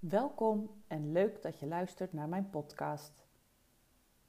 Welkom 0.00 0.70
en 0.86 1.12
leuk 1.12 1.42
dat 1.42 1.58
je 1.58 1.66
luistert 1.66 2.12
naar 2.12 2.28
mijn 2.28 2.50
podcast. 2.50 3.26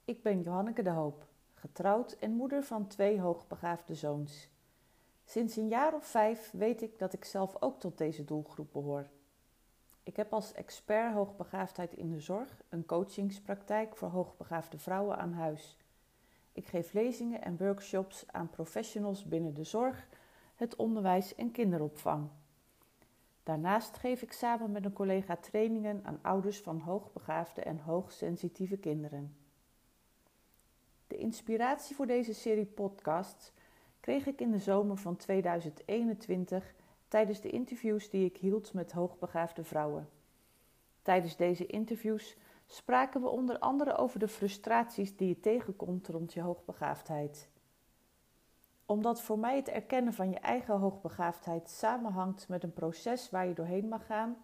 Ik 0.06 0.24
ben 0.24 0.42
Johanneke 0.42 0.82
de 0.82 0.90
Hoop, 0.90 1.28
getrouwd 1.54 2.12
en 2.12 2.32
moeder 2.32 2.64
van 2.64 2.88
twee 2.88 3.20
hoogbegaafde 3.20 3.96
zoons. 3.96 4.50
Sinds 5.26 5.56
een 5.56 5.68
jaar 5.68 5.94
of 5.94 6.06
vijf 6.06 6.52
weet 6.52 6.82
ik 6.82 7.00
dat 7.00 7.14
ik 7.14 7.26
zelf 7.26 7.62
ook 7.62 7.80
tot 7.80 7.98
deze 7.98 8.24
doelgroep 8.24 8.74
behoor. 8.74 9.10
Ik 10.04 10.16
heb 10.16 10.34
als 10.34 10.54
expert 10.54 11.14
hoogbegaafdheid 11.14 11.94
in 11.94 12.12
de 12.12 12.20
zorg 12.20 12.62
een 12.70 12.86
coachingspraktijk 12.86 13.96
voor 13.96 14.10
hoogbegaafde 14.10 14.78
vrouwen 14.78 15.18
aan 15.18 15.34
huis. 15.34 15.78
Ik 16.52 16.68
geef 16.68 16.94
lezingen 16.94 17.42
en 17.42 17.58
workshops 17.58 18.24
aan 18.28 18.50
professionals 18.50 19.24
binnen 19.24 19.54
de 19.54 19.64
zorg, 19.64 20.08
het 20.56 20.76
onderwijs 20.76 21.36
en 21.36 21.52
kinderopvang. 21.52 22.30
Daarnaast 23.44 23.98
geef 23.98 24.22
ik 24.22 24.32
samen 24.32 24.72
met 24.72 24.86
een 24.86 24.94
collega 24.94 25.36
trainingen 25.36 26.02
aan 26.04 26.20
ouders 26.22 26.60
van 26.60 26.80
hoogbegaafde 26.80 27.62
en 27.62 27.80
hoogsensitieve 27.80 28.78
kinderen. 28.78 29.36
De 31.08 31.18
inspiratie 31.18 31.96
voor 31.96 32.08
deze 32.08 32.34
serie 32.34 32.66
podcasts 32.66 33.52
kreeg 34.00 34.26
ik 34.26 34.42
in 34.42 34.52
de 34.52 34.60
zomer 34.60 34.98
van 34.98 35.16
2021 35.16 36.74
tijdens 37.08 37.42
de 37.42 37.50
interviews 37.50 38.10
die 38.10 38.26
ik 38.26 38.38
hield 38.38 38.74
met 38.74 38.92
hoogbegaafde 38.92 39.64
vrouwen. 39.64 40.10
Tijdens 41.02 41.36
deze 41.36 41.66
interviews 41.66 42.38
spraken 42.66 43.22
we 43.22 43.30
onder 43.30 43.60
andere 43.60 43.98
over 43.98 44.20
de 44.20 44.28
frustraties 44.28 45.16
die 45.16 45.28
je 45.28 45.40
tegenkomt 45.40 46.08
rond 46.08 46.34
je 46.34 46.42
hoogbegaafdheid 46.42 47.50
omdat 48.92 49.22
voor 49.22 49.40
mij 49.40 49.56
het 49.56 49.68
erkennen 49.68 50.14
van 50.14 50.30
je 50.30 50.40
eigen 50.40 50.78
hoogbegaafdheid 50.78 51.70
samenhangt 51.70 52.48
met 52.48 52.64
een 52.64 52.74
proces 52.74 53.30
waar 53.30 53.48
je 53.48 53.54
doorheen 53.54 53.88
mag 53.88 54.06
gaan, 54.06 54.38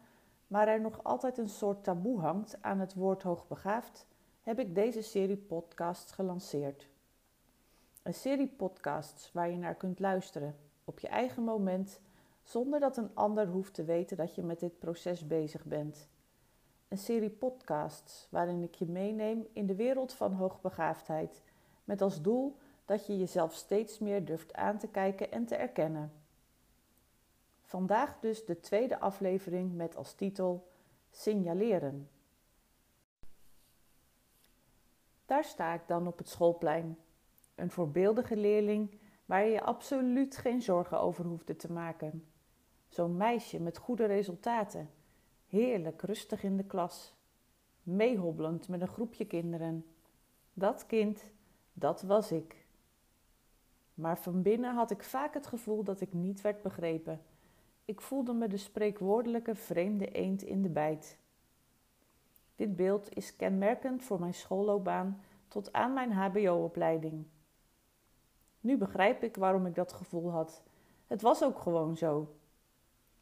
maar 0.48 0.68
er 0.68 0.82
nog 0.82 1.04
altijd 1.04 1.38
een 1.38 1.50
soort 1.50 1.84
taboe 1.84 2.20
hangt 2.20 2.58
aan 2.62 2.80
het 2.80 2.94
woord 2.94 3.24
hoogbegaafd, 3.24 4.08
heb 4.42 4.60
ik 4.60 4.76
deze 4.76 5.02
serie 5.02 5.38
podcasts 5.38 6.12
gelanceerd. 6.12 6.90
Een 8.04 8.14
serie 8.14 8.48
podcasts 8.48 9.32
waar 9.32 9.50
je 9.50 9.58
naar 9.58 9.76
kunt 9.76 10.00
luisteren 10.00 10.56
op 10.84 11.00
je 11.00 11.08
eigen 11.08 11.44
moment, 11.44 12.00
zonder 12.44 12.80
dat 12.80 12.98
een 12.98 13.16
ander 13.16 13.48
hoeft 13.48 13.74
te 13.74 13.84
weten 13.84 14.18
dat 14.18 14.36
je 14.36 14.44
met 14.44 14.60
dit 14.60 14.80
proces 14.80 15.28
bezig 15.28 15.66
bent. 15.66 16.08
Een 16.88 16.98
serie 16.98 17.30
podcasts 17.30 18.28
waarin 18.30 18.64
ik 18.64 18.76
je 18.76 18.86
meeneem 18.86 19.48
in 19.54 19.66
de 19.66 19.76
wereld 19.76 20.14
van 20.14 20.34
hoogbegaafdheid, 20.34 21.44
met 21.84 22.02
als 22.02 22.22
doel 22.22 22.58
dat 22.88 23.06
je 23.06 23.18
jezelf 23.18 23.54
steeds 23.54 24.00
meer 24.00 24.26
durft 24.26 24.54
aan 24.54 24.78
te 24.78 24.88
kijken 24.88 25.32
en 25.32 25.46
te 25.46 25.56
erkennen. 25.56 26.12
Vandaag 27.62 28.20
dus 28.20 28.46
de 28.46 28.60
tweede 28.60 29.00
aflevering 29.00 29.76
met 29.76 29.96
als 29.96 30.14
titel 30.14 30.68
Signaleren. 31.12 32.10
Daar 35.26 35.44
sta 35.44 35.74
ik 35.74 35.82
dan 35.88 36.08
op 36.08 36.18
het 36.18 36.30
schoolplein. 36.30 36.98
Een 37.56 37.72
voorbeeldige 37.72 38.38
leerling 38.38 39.00
waar 39.26 39.46
je 39.46 39.52
je 39.52 39.62
absoluut 39.62 40.38
geen 40.38 40.62
zorgen 40.62 41.00
over 41.00 41.26
hoefde 41.26 41.56
te 41.56 41.72
maken. 41.72 42.28
Zo'n 42.88 43.18
meisje 43.18 43.60
met 43.60 43.78
goede 43.78 44.06
resultaten, 44.06 44.90
heerlijk 45.48 46.02
rustig 46.02 46.44
in 46.44 46.58
de 46.58 46.66
klas, 46.66 47.14
meehobbelend 47.84 48.68
met 48.68 48.82
een 48.82 48.88
groepje 48.88 49.26
kinderen. 49.26 49.86
Dat 50.54 50.86
kind, 50.86 51.24
dat 51.74 52.02
was 52.02 52.32
ik. 52.32 52.67
Maar 53.98 54.18
van 54.18 54.42
binnen 54.42 54.76
had 54.76 54.92
ik 54.92 55.04
vaak 55.04 55.34
het 55.34 55.48
gevoel 55.48 55.84
dat 55.84 56.02
ik 56.02 56.14
niet 56.14 56.42
werd 56.42 56.62
begrepen. 56.62 57.22
Ik 57.86 58.02
voelde 58.02 58.34
me 58.34 58.48
de 58.48 58.58
spreekwoordelijke 58.58 59.56
vreemde 59.56 60.12
eend 60.12 60.42
in 60.42 60.62
de 60.62 60.70
bijt. 60.70 61.18
Dit 62.56 62.76
beeld 62.76 63.16
is 63.16 63.36
kenmerkend 63.36 64.04
voor 64.04 64.20
mijn 64.20 64.34
schoolloopbaan 64.34 65.22
tot 65.48 65.74
aan 65.74 65.94
mijn 65.94 66.12
HBO-opleiding. 66.12 67.26
Nu 68.60 68.78
begrijp 68.78 69.24
ik 69.24 69.36
waarom 69.36 69.66
ik 69.66 69.76
dat 69.76 69.94
gevoel 69.94 70.32
had. 70.32 70.64
Het 71.08 71.22
was 71.22 71.44
ook 71.44 71.60
gewoon 71.60 71.98
zo. 71.98 72.36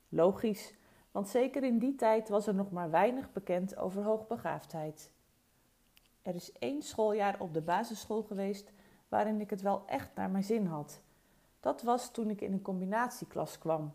Logisch, 0.09 0.73
want 1.11 1.28
zeker 1.28 1.63
in 1.63 1.79
die 1.79 1.95
tijd 1.95 2.29
was 2.29 2.47
er 2.47 2.55
nog 2.55 2.72
maar 2.72 2.89
weinig 2.89 3.31
bekend 3.31 3.78
over 3.78 4.03
hoogbegaafdheid. 4.03 5.11
Er 6.22 6.35
is 6.35 6.51
één 6.51 6.81
schooljaar 6.81 7.39
op 7.39 7.53
de 7.53 7.61
basisschool 7.61 8.23
geweest 8.23 8.73
waarin 9.07 9.41
ik 9.41 9.49
het 9.49 9.61
wel 9.61 9.83
echt 9.88 10.16
naar 10.16 10.29
mijn 10.29 10.43
zin 10.43 10.66
had. 10.66 11.01
Dat 11.59 11.81
was 11.81 12.11
toen 12.11 12.29
ik 12.29 12.41
in 12.41 12.53
een 12.53 12.61
combinatieklas 12.61 13.57
kwam. 13.57 13.93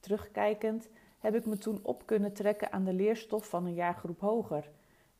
Terugkijkend 0.00 0.88
heb 1.18 1.34
ik 1.34 1.46
me 1.46 1.58
toen 1.58 1.78
op 1.82 2.06
kunnen 2.06 2.32
trekken 2.32 2.72
aan 2.72 2.84
de 2.84 2.92
leerstof 2.92 3.48
van 3.48 3.66
een 3.66 3.74
jaargroep 3.74 4.20
hoger. 4.20 4.70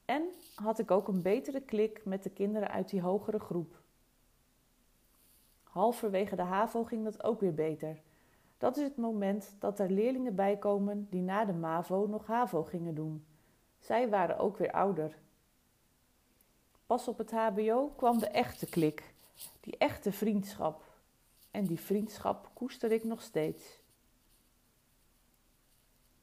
En 0.05 0.23
had 0.55 0.79
ik 0.79 0.91
ook 0.91 1.09
een 1.09 1.23
betere 1.23 1.61
klik 1.61 2.05
met 2.05 2.23
de 2.23 2.31
kinderen 2.31 2.71
uit 2.71 2.89
die 2.89 3.01
hogere 3.01 3.39
groep. 3.39 3.81
Halverwege 5.63 6.37
de 6.37 6.43
HAVO 6.43 6.85
ging 6.85 7.05
dat 7.05 7.25
ook 7.25 7.41
weer 7.41 7.55
beter. 7.55 8.03
Dat 8.59 8.77
is 8.77 8.83
het 8.83 8.97
moment 8.97 9.57
dat 9.59 9.79
er 9.79 9.91
leerlingen 9.91 10.35
bijkomen 10.35 11.07
die 11.11 11.23
na 11.23 11.45
de 11.45 11.53
MAVO 11.53 12.07
nog 12.07 12.27
HAVO 12.27 12.65
gingen 12.65 12.95
doen. 12.95 13.27
Zij 13.79 14.09
waren 14.09 14.39
ook 14.39 14.57
weer 14.57 14.73
ouder. 14.73 15.19
Op 16.93 17.19
het 17.19 17.31
HBO 17.31 17.93
kwam 17.97 18.19
de 18.19 18.29
echte 18.29 18.67
klik, 18.67 19.15
die 19.61 19.77
echte 19.79 20.13
vriendschap. 20.13 20.85
En 21.51 21.65
die 21.65 21.81
vriendschap 21.81 22.51
koester 22.55 22.93
ik 22.93 23.05
nog 23.05 23.23
steeds. 23.23 23.81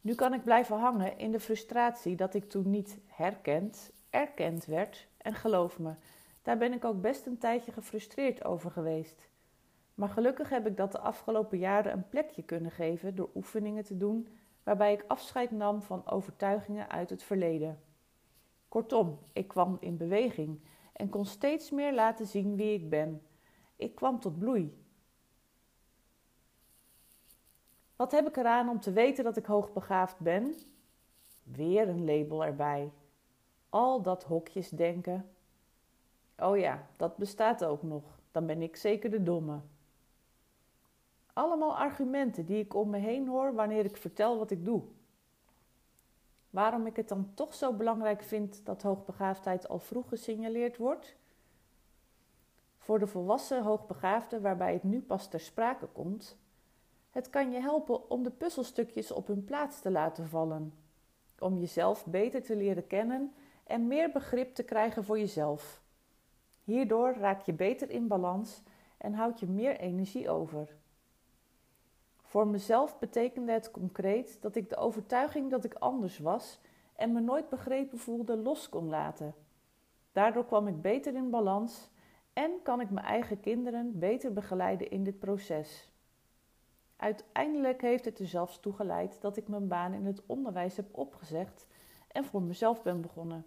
Nu 0.02 0.16
kan 0.16 0.34
ik 0.34 0.44
blijven 0.44 0.78
hangen 0.78 1.18
in 1.18 1.32
de 1.32 1.40
frustratie 1.40 2.16
dat 2.16 2.34
ik 2.34 2.50
toen 2.50 2.70
niet 2.70 2.98
herkend, 3.06 3.92
erkend 4.10 4.66
werd. 4.66 5.08
En 5.18 5.34
geloof 5.34 5.80
me, 5.80 5.94
daar 6.42 6.58
ben 6.58 6.74
ik 6.74 6.86
ook 6.86 7.02
best 7.02 7.26
een 7.26 7.38
tijdje 7.38 7.72
gefrustreerd 7.72 8.46
over 8.46 8.72
geweest. 8.72 9.30
Maar 9.94 10.10
gelukkig 10.10 10.50
heb 10.50 10.68
ik 10.68 10.78
dat 10.78 10.92
de 10.92 11.00
afgelopen 11.00 11.58
jaren 11.58 11.92
een 11.92 12.10
plekje 12.10 12.44
kunnen 12.44 12.72
geven 12.72 13.16
door 13.16 13.30
oefeningen 13.36 13.84
te 13.84 13.98
doen 13.98 14.28
waarbij 14.64 14.94
ik 14.94 15.04
afscheid 15.08 15.52
nam 15.52 15.82
van 15.82 16.08
overtuigingen 16.08 16.90
uit 16.90 17.10
het 17.10 17.24
verleden. 17.24 17.80
Kortom, 18.70 19.20
ik 19.34 19.48
kwam 19.48 19.78
in 19.80 19.98
beweging 19.98 20.60
en 20.94 21.10
kon 21.10 21.26
steeds 21.26 21.72
meer 21.72 21.94
laten 21.94 22.28
zien 22.28 22.56
wie 22.56 22.74
ik 22.74 22.90
ben. 22.90 23.22
Ik 23.76 23.96
kwam 23.96 24.20
tot 24.20 24.40
bloei. 24.40 24.78
Wat 27.96 28.12
heb 28.12 28.28
ik 28.28 28.38
eraan 28.38 28.70
om 28.70 28.80
te 28.80 28.92
weten 28.92 29.24
dat 29.24 29.38
ik 29.38 29.46
hoogbegaafd 29.46 30.20
ben? 30.20 30.56
Weer 31.44 31.90
een 31.90 32.06
label 32.06 32.46
erbij. 32.46 32.92
Al 33.70 34.02
dat 34.02 34.24
hokjes 34.24 34.70
denken. 34.70 35.30
Oh 36.38 36.58
ja, 36.58 36.88
dat 36.98 37.18
bestaat 37.18 37.66
ook 37.66 37.84
nog. 37.84 38.04
Dan 38.32 38.46
ben 38.46 38.62
ik 38.62 38.76
zeker 38.76 39.10
de 39.10 39.24
domme. 39.24 39.60
Allemaal 41.34 41.78
argumenten 41.78 42.46
die 42.46 42.64
ik 42.64 42.74
om 42.74 42.90
me 42.90 42.98
heen 42.98 43.28
hoor 43.28 43.54
wanneer 43.54 43.86
ik 43.86 43.98
vertel 43.98 44.38
wat 44.38 44.52
ik 44.52 44.66
doe. 44.66 44.82
Waarom 46.50 46.86
ik 46.86 46.96
het 46.96 47.08
dan 47.08 47.32
toch 47.34 47.54
zo 47.54 47.74
belangrijk 47.74 48.24
vind 48.24 48.66
dat 48.66 48.82
hoogbegaafdheid 48.82 49.68
al 49.68 49.80
vroeg 49.80 50.10
gesignaleerd 50.10 50.78
wordt? 50.78 51.16
Voor 52.78 53.00
de 53.00 53.08
volwassen 53.08 53.64
hoogbegaafden 53.64 54.42
waarbij 54.42 54.74
het 54.74 54.84
nu 54.84 55.02
pas 55.02 55.28
ter 55.28 55.40
sprake 55.40 55.86
komt, 55.86 56.38
het 57.10 57.30
kan 57.30 57.52
je 57.52 57.60
helpen 57.60 58.10
om 58.10 58.24
de 58.24 58.32
puzzelstukjes 58.32 59.12
op 59.12 59.28
hun 59.28 59.46
plaats 59.46 59.82
te 59.82 59.92
laten 59.92 60.28
vallen, 60.28 60.74
om 61.40 61.58
jezelf 61.58 62.06
beter 62.06 62.44
te 62.44 62.56
leren 62.56 62.88
kennen 62.88 63.34
en 63.64 63.88
meer 63.88 64.12
begrip 64.12 64.56
te 64.56 64.64
krijgen 64.64 65.04
voor 65.04 65.20
jezelf. 65.20 65.82
Hierdoor 66.64 67.14
raak 67.14 67.42
je 67.42 67.54
beter 67.54 67.90
in 67.90 68.08
balans 68.08 68.62
en 68.98 69.14
houd 69.14 69.40
je 69.40 69.48
meer 69.48 69.80
energie 69.80 70.30
over. 70.30 70.79
Voor 72.30 72.48
mezelf 72.48 73.00
betekende 73.00 73.52
het 73.52 73.72
concreet 73.72 74.42
dat 74.42 74.56
ik 74.56 74.70
de 74.70 74.76
overtuiging 74.76 75.50
dat 75.50 75.64
ik 75.64 75.74
anders 75.74 76.20
was 76.20 76.60
en 76.96 77.14
me 77.14 77.20
nooit 77.20 77.50
begrepen 77.50 77.98
voelde 77.98 78.38
los 78.38 78.70
kon 78.70 78.88
laten. 78.88 79.34
Daardoor 80.12 80.46
kwam 80.46 80.68
ik 80.68 80.82
beter 80.82 81.16
in 81.16 81.30
balans 81.30 81.90
en 82.34 82.52
kan 82.64 82.82
ik 82.82 82.90
mijn 82.90 83.06
eigen 83.06 83.40
kinderen 83.40 84.00
beter 84.00 84.34
begeleiden 84.34 84.90
in 84.90 85.04
dit 85.04 85.20
proces. 85.20 85.92
Uiteindelijk 86.96 87.82
heeft 87.82 88.06
het 88.06 88.20
er 88.20 88.28
zelfs 88.28 88.60
toe 88.60 88.74
geleid 88.74 89.22
dat 89.22 89.38
ik 89.38 89.48
mijn 89.48 89.68
baan 89.68 89.94
in 89.94 90.06
het 90.06 90.26
onderwijs 90.26 90.76
heb 90.76 90.98
opgezegd 90.98 91.68
en 92.08 92.26
voor 92.26 92.42
mezelf 92.42 92.82
ben 92.82 93.02
begonnen. 93.02 93.46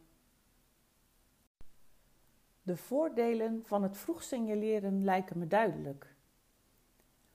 De 2.63 2.77
voordelen 2.77 3.61
van 3.65 3.83
het 3.83 3.97
vroeg 3.97 4.23
signaleren 4.23 5.05
lijken 5.05 5.39
me 5.39 5.47
duidelijk. 5.47 6.12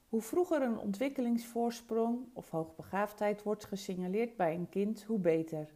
Hoe 0.09 0.21
vroeger 0.21 0.62
een 0.62 0.77
ontwikkelingsvoorsprong 0.77 2.19
of 2.33 2.50
hoogbegaafdheid 2.50 3.44
wordt 3.44 3.65
gesignaleerd 3.65 4.36
bij 4.36 4.56
een 4.56 4.69
kind, 4.69 5.04
hoe 5.04 5.19
beter. 5.19 5.74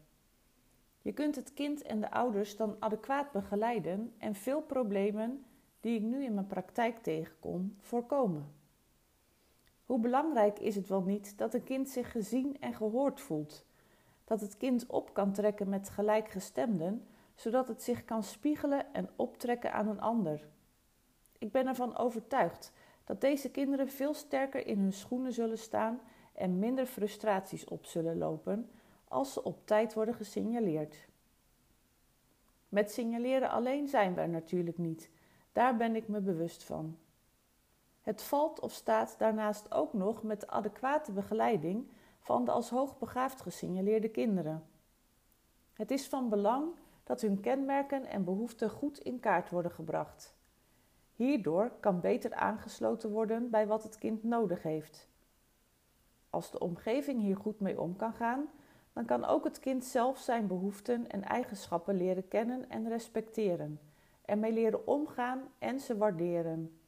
Je 1.02 1.12
kunt 1.14 1.36
het 1.36 1.54
kind 1.54 1.82
en 1.82 2.00
de 2.00 2.12
ouders 2.12 2.56
dan 2.56 2.76
adequaat 2.80 3.32
begeleiden 3.32 4.14
en 4.18 4.36
veel 4.36 4.62
problemen 4.62 5.46
die 5.80 5.96
ik 5.96 6.02
nu 6.02 6.24
in 6.24 6.34
mijn 6.34 6.48
praktijk 6.48 6.98
tegenkom 6.98 7.76
voorkomen. 7.80 8.54
Hoe 9.86 10.00
belangrijk 10.00 10.60
is 10.60 10.76
het 10.76 10.88
wel 10.88 11.02
niet 11.02 11.38
dat 11.38 11.54
een 11.54 11.64
kind 11.64 11.90
zich 11.90 12.12
gezien 12.12 12.60
en 12.60 12.74
gehoord 12.74 13.22
voelt? 13.22 13.66
dat 14.32 14.42
het 14.42 14.58
kind 14.58 14.86
op 14.86 15.14
kan 15.14 15.32
trekken 15.32 15.70
met 15.70 15.90
gelijkgestemden, 15.90 17.08
zodat 17.36 17.68
het 17.68 17.82
zich 17.82 18.06
kan 18.06 18.24
spiegelen 18.24 18.94
en 18.94 19.10
optrekken 19.16 19.74
aan 19.74 19.88
een 19.88 20.02
ander. 20.02 20.48
Ik 21.38 21.52
ben 21.52 21.68
ervan 21.68 21.98
overtuigd 21.98 22.74
dat 23.12 23.22
deze 23.22 23.50
kinderen 23.50 23.90
veel 23.90 24.14
sterker 24.14 24.68
in 24.68 24.80
hun 24.80 24.94
schoenen 24.94 25.34
zullen 25.34 25.58
staan 25.58 26.00
en 26.34 26.60
minder 26.60 26.86
frustraties 26.86 27.66
op 27.66 27.86
zullen 27.86 28.18
lopen 28.18 28.70
als 29.08 29.34
ze 29.34 29.44
op 29.44 29.68
tijd 29.68 29.94
worden 29.94 30.16
gesignaleerd. 30.16 31.08
Met 32.70 32.92
signaleren 32.92 33.50
alleen 33.50 33.88
zijn 33.88 34.14
we 34.14 34.22
er 34.22 34.30
natuurlijk 34.30 34.78
niet, 34.78 35.10
daar 35.52 35.78
ben 35.78 35.96
ik 35.96 36.08
me 36.08 36.20
bewust 36.22 36.64
van. 36.64 36.98
Het 38.02 38.22
valt 38.22 38.60
of 38.60 38.72
staat 38.72 39.16
daarnaast 39.18 39.72
ook 39.74 39.94
nog 39.94 40.24
met 40.24 40.40
de 40.40 40.48
adequate 40.48 41.12
begeleiding 41.12 41.88
van 42.20 42.46
de 42.46 42.52
als 42.52 42.70
hoogbegaafd 42.70 43.42
gesignaleerde 43.42 44.10
kinderen. 44.10 44.68
Het 45.74 45.92
is 45.92 46.08
van 46.08 46.30
belang 46.30 46.66
dat 47.04 47.22
hun 47.22 47.40
kenmerken 47.40 48.06
en 48.06 48.24
behoeften 48.24 48.70
goed 48.70 49.00
in 49.00 49.20
kaart 49.20 49.50
worden 49.50 49.72
gebracht. 49.72 50.40
Hierdoor 51.22 51.72
kan 51.80 52.00
beter 52.00 52.34
aangesloten 52.34 53.10
worden 53.10 53.50
bij 53.50 53.68
wat 53.68 53.84
het 53.84 53.98
kind 53.98 54.24
nodig 54.24 54.64
heeft. 54.64 55.08
Als 56.30 56.52
de 56.52 56.60
omgeving 56.60 57.22
hier 57.22 57.38
goed 57.38 57.60
mee 57.60 57.82
om 57.82 57.96
kan 57.96 58.14
gaan, 58.14 58.50
dan 58.94 59.06
kan 59.06 59.26
ook 59.26 59.44
het 59.44 59.60
kind 59.60 59.86
zelf 59.86 60.18
zijn 60.18 60.48
behoeften 60.48 61.10
en 61.10 61.24
eigenschappen 61.24 61.96
leren 61.96 62.28
kennen 62.28 62.70
en 62.70 62.88
respecteren, 62.88 63.80
ermee 64.26 64.52
leren 64.52 64.88
omgaan 64.88 65.42
en 65.60 65.80
ze 65.80 65.98
waarderen. 65.98 66.80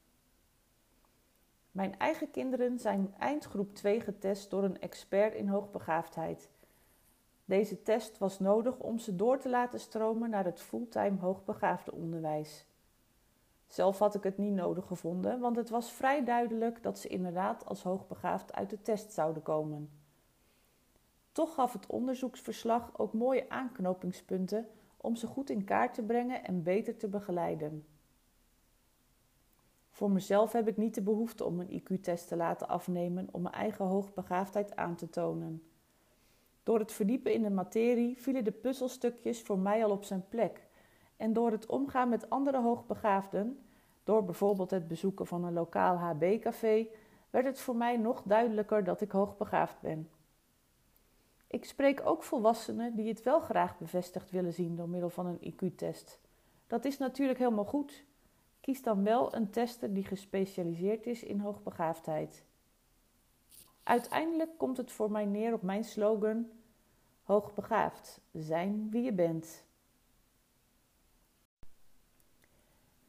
Mijn 1.70 1.98
eigen 1.98 2.30
kinderen 2.30 2.78
zijn 2.78 3.14
eindgroep 3.18 3.74
2 3.74 4.00
getest 4.00 4.50
door 4.50 4.64
een 4.64 4.80
expert 4.80 5.34
in 5.34 5.48
hoogbegaafdheid. 5.48 6.50
Deze 7.44 7.82
test 7.82 8.18
was 8.18 8.38
nodig 8.38 8.78
om 8.78 8.98
ze 8.98 9.16
door 9.16 9.38
te 9.38 9.48
laten 9.48 9.80
stromen 9.80 10.30
naar 10.30 10.44
het 10.44 10.60
fulltime 10.60 11.18
hoogbegaafde 11.18 11.92
onderwijs. 11.92 12.66
Zelf 13.74 13.98
had 13.98 14.14
ik 14.14 14.22
het 14.22 14.38
niet 14.38 14.52
nodig 14.52 14.86
gevonden, 14.86 15.40
want 15.40 15.56
het 15.56 15.68
was 15.68 15.92
vrij 15.92 16.24
duidelijk 16.24 16.82
dat 16.82 16.98
ze 16.98 17.08
inderdaad 17.08 17.66
als 17.66 17.82
hoogbegaafd 17.82 18.52
uit 18.52 18.70
de 18.70 18.82
test 18.82 19.12
zouden 19.12 19.42
komen. 19.42 19.90
Toch 21.32 21.54
gaf 21.54 21.72
het 21.72 21.86
onderzoeksverslag 21.86 22.98
ook 22.98 23.12
mooie 23.12 23.48
aanknopingspunten 23.48 24.68
om 24.96 25.16
ze 25.16 25.26
goed 25.26 25.50
in 25.50 25.64
kaart 25.64 25.94
te 25.94 26.02
brengen 26.02 26.44
en 26.44 26.62
beter 26.62 26.96
te 26.96 27.08
begeleiden. 27.08 27.86
Voor 29.90 30.10
mezelf 30.10 30.52
heb 30.52 30.68
ik 30.68 30.76
niet 30.76 30.94
de 30.94 31.02
behoefte 31.02 31.44
om 31.44 31.60
een 31.60 31.82
IQ-test 31.82 32.28
te 32.28 32.36
laten 32.36 32.68
afnemen 32.68 33.28
om 33.30 33.42
mijn 33.42 33.54
eigen 33.54 33.84
hoogbegaafdheid 33.84 34.76
aan 34.76 34.94
te 34.94 35.08
tonen. 35.08 35.62
Door 36.62 36.78
het 36.78 36.92
verdiepen 36.92 37.32
in 37.32 37.42
de 37.42 37.50
materie 37.50 38.18
vielen 38.18 38.44
de 38.44 38.52
puzzelstukjes 38.52 39.42
voor 39.42 39.58
mij 39.58 39.84
al 39.84 39.90
op 39.90 40.04
zijn 40.04 40.24
plek. 40.28 40.66
En 41.16 41.32
door 41.32 41.50
het 41.50 41.66
omgaan 41.66 42.08
met 42.08 42.30
andere 42.30 42.60
hoogbegaafden, 42.60 43.63
door 44.04 44.24
bijvoorbeeld 44.24 44.70
het 44.70 44.88
bezoeken 44.88 45.26
van 45.26 45.44
een 45.44 45.52
lokaal 45.52 45.96
HB-café, 45.96 46.86
werd 47.30 47.46
het 47.46 47.60
voor 47.60 47.76
mij 47.76 47.96
nog 47.96 48.22
duidelijker 48.24 48.84
dat 48.84 49.00
ik 49.00 49.10
hoogbegaafd 49.10 49.80
ben. 49.80 50.08
Ik 51.46 51.64
spreek 51.64 52.06
ook 52.06 52.22
volwassenen 52.22 52.94
die 52.94 53.08
het 53.08 53.22
wel 53.22 53.40
graag 53.40 53.78
bevestigd 53.78 54.30
willen 54.30 54.52
zien 54.52 54.76
door 54.76 54.88
middel 54.88 55.10
van 55.10 55.26
een 55.26 55.52
IQ-test. 55.52 56.20
Dat 56.66 56.84
is 56.84 56.98
natuurlijk 56.98 57.38
helemaal 57.38 57.64
goed. 57.64 58.04
Kies 58.60 58.82
dan 58.82 59.04
wel 59.04 59.34
een 59.34 59.50
tester 59.50 59.94
die 59.94 60.04
gespecialiseerd 60.04 61.06
is 61.06 61.22
in 61.22 61.40
hoogbegaafdheid. 61.40 62.44
Uiteindelijk 63.82 64.50
komt 64.58 64.76
het 64.76 64.92
voor 64.92 65.10
mij 65.10 65.24
neer 65.24 65.52
op 65.52 65.62
mijn 65.62 65.84
slogan: 65.84 66.50
Hoogbegaafd, 67.22 68.20
zijn 68.32 68.90
wie 68.90 69.02
je 69.02 69.12
bent. 69.12 69.64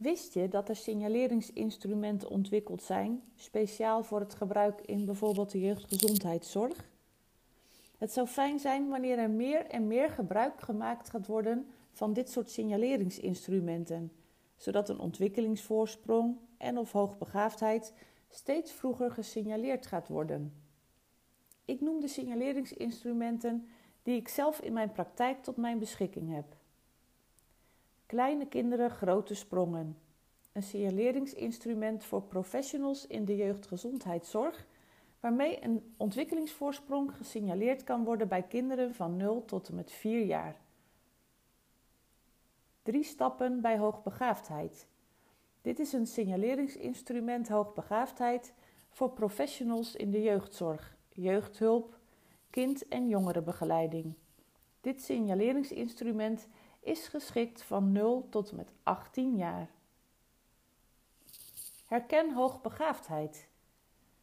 Wist 0.05 0.33
je 0.33 0.47
dat 0.47 0.69
er 0.69 0.75
signaleringsinstrumenten 0.75 2.29
ontwikkeld 2.29 2.83
zijn, 2.83 3.23
speciaal 3.35 4.03
voor 4.03 4.19
het 4.19 4.35
gebruik 4.35 4.81
in 4.81 5.05
bijvoorbeeld 5.05 5.51
de 5.51 5.59
jeugdgezondheidszorg? 5.59 6.89
Het 7.97 8.11
zou 8.11 8.27
fijn 8.27 8.59
zijn 8.59 8.89
wanneer 8.89 9.17
er 9.17 9.29
meer 9.29 9.65
en 9.65 9.87
meer 9.87 10.09
gebruik 10.09 10.61
gemaakt 10.61 11.09
gaat 11.09 11.27
worden 11.27 11.67
van 11.91 12.13
dit 12.13 12.29
soort 12.29 12.49
signaleringsinstrumenten 12.49 14.11
zodat 14.55 14.89
een 14.89 14.99
ontwikkelingsvoorsprong 14.99 16.37
en 16.57 16.77
of 16.77 16.91
hoogbegaafdheid 16.91 17.93
steeds 18.29 18.71
vroeger 18.71 19.11
gesignaleerd 19.11 19.85
gaat 19.85 20.07
worden. 20.07 20.53
Ik 21.65 21.81
noem 21.81 21.99
de 21.99 22.07
signaleringsinstrumenten 22.07 23.67
die 24.03 24.15
ik 24.15 24.27
zelf 24.27 24.61
in 24.61 24.73
mijn 24.73 24.91
praktijk 24.91 25.43
tot 25.43 25.57
mijn 25.57 25.79
beschikking 25.79 26.33
heb. 26.33 26.54
Kleine 28.05 28.47
kinderen 28.47 28.89
grote 28.89 29.35
sprongen. 29.35 29.97
Een 30.51 30.63
signaleringsinstrument 30.63 32.03
voor 32.03 32.21
professionals 32.21 33.07
in 33.07 33.25
de 33.25 33.35
jeugdgezondheidszorg, 33.35 34.65
waarmee 35.19 35.63
een 35.63 35.93
ontwikkelingsvoorsprong 35.97 37.15
gesignaleerd 37.15 37.83
kan 37.83 38.03
worden 38.03 38.27
bij 38.27 38.43
kinderen 38.43 38.93
van 38.93 39.17
0 39.17 39.45
tot 39.45 39.67
en 39.67 39.75
met 39.75 39.91
4 39.91 40.25
jaar. 40.25 40.61
Drie 42.83 43.03
stappen 43.03 43.61
bij 43.61 43.77
hoogbegaafdheid. 43.77 44.87
Dit 45.61 45.79
is 45.79 45.93
een 45.93 46.07
signaleringsinstrument 46.07 47.47
hoogbegaafdheid 47.47 48.53
voor 48.89 49.11
professionals 49.11 49.95
in 49.95 50.11
de 50.11 50.21
jeugdzorg, 50.21 50.97
jeugdhulp, 51.09 51.99
kind- 52.49 52.87
en 52.87 53.07
jongerenbegeleiding. 53.07 54.13
Dit 54.81 55.01
signaleringsinstrument 55.01 56.47
is 56.85 57.07
geschikt 57.07 57.63
van 57.63 57.91
0 57.91 58.27
tot 58.29 58.51
met 58.51 58.71
18 58.83 59.35
jaar. 59.35 59.69
Herken 61.85 62.33
hoogbegaafdheid. 62.33 63.49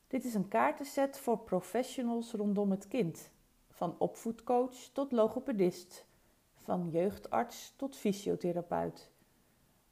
Dit 0.07 0.25
is 0.25 0.35
een 0.35 0.49
kaartenset 0.49 1.19
voor 1.19 1.39
professionals 1.39 2.33
rondom 2.33 2.71
het 2.71 2.89
kind, 2.89 3.31
van 3.71 3.95
opvoedcoach 3.99 4.75
tot 4.93 5.13
logopedist 5.13 6.07
van 6.55 6.89
jeugdarts 6.91 7.73
tot 7.77 7.97
fysiotherapeut. 7.97 9.11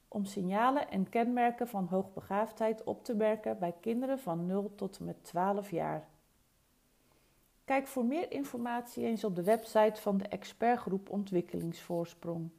Om 0.09 0.25
signalen 0.25 0.91
en 0.91 1.09
kenmerken 1.09 1.69
van 1.69 1.87
hoogbegaafdheid 1.87 2.85
op 2.85 3.05
te 3.05 3.15
merken 3.15 3.59
bij 3.59 3.75
kinderen 3.81 4.19
van 4.19 4.47
0 4.47 4.75
tot 4.75 5.01
met 5.01 5.25
12 5.25 5.71
jaar. 5.71 6.09
Kijk 7.65 7.87
voor 7.87 8.05
meer 8.05 8.33
informatie 8.33 9.05
eens 9.05 9.25
op 9.25 9.35
de 9.37 9.43
website 9.43 10.01
van 10.01 10.19
de 10.19 10.29
expertgroep 10.29 11.11
Ontwikkelingsvoorsprong. 11.11 12.51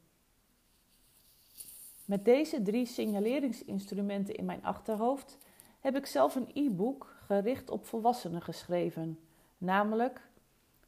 Met 2.11 2.25
deze 2.25 2.61
drie 2.61 2.85
signaleringsinstrumenten 2.85 4.35
in 4.35 4.45
mijn 4.45 4.63
achterhoofd 4.63 5.37
heb 5.79 5.95
ik 5.95 6.05
zelf 6.05 6.35
een 6.35 6.49
e-book 6.53 7.15
gericht 7.25 7.69
op 7.69 7.85
volwassenen 7.85 8.41
geschreven, 8.41 9.19
namelijk 9.57 10.29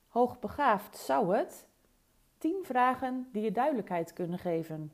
Hoogbegaafd 0.08 0.98
zou 0.98 1.36
het 1.36 1.68
10 2.38 2.60
vragen 2.64 3.28
die 3.32 3.44
je 3.44 3.52
duidelijkheid 3.52 4.14
kunnen 4.14 4.40
geven. 4.40 4.92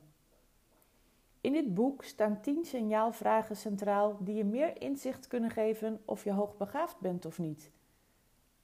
In 1.40 1.52
dit 1.52 1.74
boek 1.74 2.04
staan 2.04 2.40
10 2.40 2.64
signaalvragen 2.64 3.56
centraal 3.56 4.16
die 4.20 4.34
je 4.34 4.44
meer 4.44 4.80
inzicht 4.80 5.26
kunnen 5.26 5.50
geven 5.50 6.00
of 6.04 6.24
je 6.24 6.32
hoogbegaafd 6.32 7.00
bent 7.00 7.26
of 7.26 7.38
niet. 7.38 7.70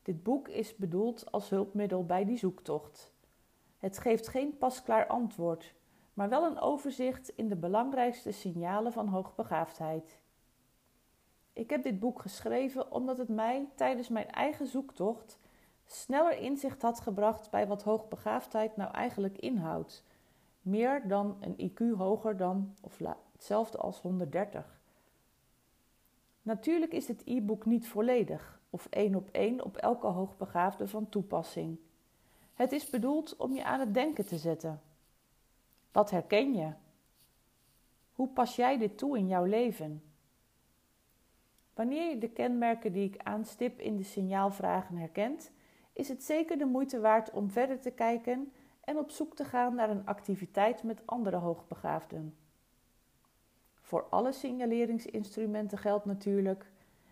Dit 0.03 0.23
boek 0.23 0.49
is 0.49 0.77
bedoeld 0.77 1.33
als 1.33 1.51
hulpmiddel 1.51 2.05
bij 2.05 2.25
die 2.25 2.39
zoektocht. 2.39 3.13
Het 3.79 3.99
geeft 3.99 4.29
geen 4.29 4.59
pasklaar 4.59 5.07
antwoord, 5.07 5.75
maar 6.17 6.29
wel 6.29 6.45
een 6.45 6.61
overzicht 6.61 7.29
in 7.29 7.49
de 7.49 7.57
belangrijkste 7.57 8.31
signalen 8.33 8.93
van 8.93 9.09
hoogbegaafdheid. 9.09 10.21
Ik 11.53 11.71
heb 11.71 11.83
dit 11.83 11.99
boek 11.99 12.21
geschreven 12.21 12.93
omdat 12.93 13.19
het 13.19 13.29
mij 13.29 13.69
tijdens 13.75 14.09
mijn 14.09 14.31
eigen 14.31 14.67
zoektocht 14.67 15.39
sneller 15.85 16.39
inzicht 16.39 16.83
had 16.83 17.01
gebracht 17.01 17.51
bij 17.51 17.67
wat 17.67 17.83
hoogbegaafdheid 17.83 18.77
nou 18.77 18.91
eigenlijk 18.93 19.39
inhoudt. 19.39 20.05
Meer 20.63 21.09
dan 21.09 21.37
een 21.41 21.71
IQ 21.71 21.97
hoger 21.97 22.37
dan 22.37 22.75
of 22.81 22.99
hetzelfde 23.33 23.79
als 23.79 24.01
130. 24.01 24.81
Natuurlijk 26.43 26.93
is 26.93 27.07
dit 27.07 27.23
e-book 27.25 27.65
niet 27.65 27.89
volledig 27.89 28.61
of 28.71 28.87
één 28.91 29.15
op 29.15 29.29
één 29.33 29.65
op 29.65 29.77
elke 29.77 30.07
hoogbegaafde 30.07 30.89
van 30.89 31.09
toepassing. 31.09 31.79
Het 32.55 32.73
is 32.73 32.91
bedoeld 32.91 33.37
om 33.37 33.53
je 33.53 33.65
aan 33.65 33.81
het 33.81 33.95
denken 33.95 34.27
te 34.27 34.39
zetten. 34.39 34.81
Wat 35.97 36.11
herken 36.11 36.55
je? 36.55 36.73
Hoe 38.13 38.29
pas 38.29 38.57
jij 38.57 38.79
dit 38.79 38.99
toe 38.99 39.19
in 39.19 39.27
jouw 39.27 39.45
leven? 39.45 40.03
Wanneer 41.75 42.11
je 42.11 42.19
de 42.19 42.29
kenmerken 42.29 42.93
die 42.93 43.05
ik 43.05 43.23
aanstip 43.23 43.81
in 43.81 43.97
de 43.97 44.03
signaalvragen 44.03 44.97
herkent, 44.97 45.51
is 45.93 46.09
het 46.09 46.25
zeker 46.25 46.59
de 46.59 46.65
moeite 46.65 47.01
waard 47.01 47.31
om 47.31 47.51
verder 47.51 47.81
te 47.81 47.91
kijken 47.91 48.53
en 48.81 48.99
op 48.99 49.11
zoek 49.11 49.37
te 49.37 49.45
gaan 49.45 49.75
naar 49.75 49.91
een 49.91 50.07
activiteit 50.07 50.83
met 50.83 51.03
andere 51.05 51.37
hoogbegaafden. 51.37 52.37
Voor 53.81 54.07
alle 54.11 54.33
signaleringsinstrumenten 54.33 55.79
geldt 55.79 56.05
natuurlijk: 56.05 56.71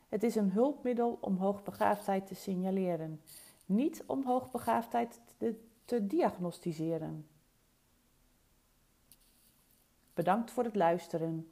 het 0.08 0.22
is 0.22 0.34
een 0.34 0.50
hulpmiddel 0.50 1.18
om 1.20 1.36
hoogbegaafdheid 1.36 2.26
te 2.26 2.34
signaleren, 2.34 3.20
niet 3.66 4.02
om 4.06 4.24
hoogbegaafdheid 4.24 5.20
te 5.36 5.54
te 5.84 6.06
diagnosticeren. 6.06 7.26
Bedankt 10.14 10.50
voor 10.50 10.64
het 10.64 10.76
luisteren. 10.76 11.48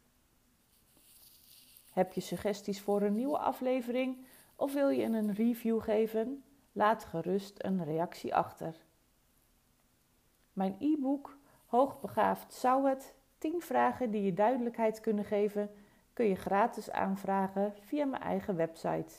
Heb 1.92 2.12
je 2.12 2.20
suggesties 2.20 2.80
voor 2.80 3.02
een 3.02 3.14
nieuwe 3.14 3.38
aflevering 3.38 4.26
of 4.56 4.72
wil 4.72 4.88
je 4.88 5.02
een 5.02 5.34
review 5.34 5.82
geven? 5.82 6.44
Laat 6.72 7.04
gerust 7.04 7.54
een 7.58 7.84
reactie 7.84 8.34
achter. 8.34 8.84
Mijn 10.52 10.76
e-book 10.78 11.37
Hoogbegaafd 11.68 12.52
zou 12.52 12.88
het 12.88 13.14
10 13.38 13.60
vragen 13.62 14.10
die 14.10 14.22
je 14.22 14.34
duidelijkheid 14.34 15.00
kunnen 15.00 15.24
geven, 15.24 15.70
kun 16.12 16.26
je 16.26 16.34
gratis 16.34 16.90
aanvragen 16.90 17.74
via 17.80 18.06
mijn 18.06 18.22
eigen 18.22 18.56
website 18.56 19.14